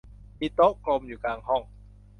[0.39, 1.63] มีโต๊ะกลมอยู่กลางห้อง